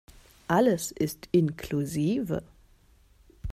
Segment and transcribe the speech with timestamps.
[0.47, 2.41] Alles ist inklusive.